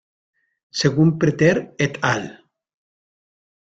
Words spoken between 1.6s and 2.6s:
et al.